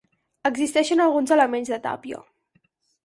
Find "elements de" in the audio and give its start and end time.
1.37-1.81